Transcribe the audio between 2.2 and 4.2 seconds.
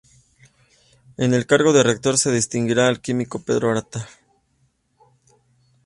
designará al químico Pedro Arata.